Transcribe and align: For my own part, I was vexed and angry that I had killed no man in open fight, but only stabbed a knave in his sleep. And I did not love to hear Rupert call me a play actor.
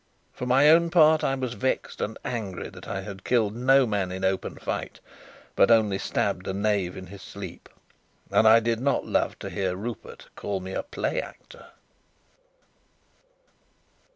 For 0.33 0.47
my 0.47 0.67
own 0.67 0.89
part, 0.89 1.23
I 1.23 1.35
was 1.35 1.53
vexed 1.53 2.01
and 2.01 2.17
angry 2.25 2.69
that 2.69 2.87
I 2.87 3.01
had 3.01 3.23
killed 3.23 3.55
no 3.55 3.85
man 3.85 4.11
in 4.11 4.25
open 4.25 4.55
fight, 4.55 4.99
but 5.55 5.69
only 5.69 5.99
stabbed 5.99 6.47
a 6.47 6.53
knave 6.53 6.97
in 6.97 7.05
his 7.05 7.21
sleep. 7.21 7.69
And 8.31 8.47
I 8.47 8.61
did 8.61 8.79
not 8.79 9.05
love 9.05 9.37
to 9.37 9.49
hear 9.51 9.75
Rupert 9.75 10.29
call 10.35 10.59
me 10.59 10.71
a 10.73 10.81
play 10.81 11.21
actor. 11.21 11.67